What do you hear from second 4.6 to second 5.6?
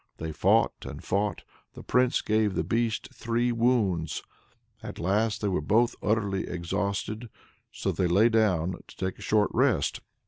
At last they